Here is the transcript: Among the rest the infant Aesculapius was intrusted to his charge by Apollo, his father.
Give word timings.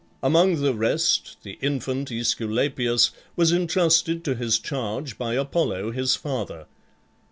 Among 0.23 0.63
the 0.63 0.73
rest 0.73 1.37
the 1.43 1.59
infant 1.61 2.09
Aesculapius 2.11 3.11
was 3.35 3.51
intrusted 3.51 4.23
to 4.23 4.33
his 4.33 4.57
charge 4.57 5.15
by 5.15 5.35
Apollo, 5.35 5.91
his 5.91 6.15
father. 6.15 6.65